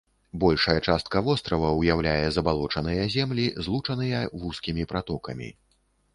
[0.43, 5.49] Большая частка вострава ўяўляе забалочаныя землі, злучаныя вузкімі пратокамі.